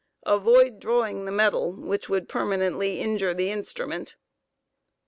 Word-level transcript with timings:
Av.oid 0.25 0.79
draw 0.79 1.03
j 1.03 1.11
ing 1.11 1.25
the 1.25 1.31
metal, 1.31 1.73
which 1.73 2.09
would 2.09 2.27
permanently 2.27 2.99
injure 2.99 3.35
the 3.35 3.51
instrument. 3.51 4.15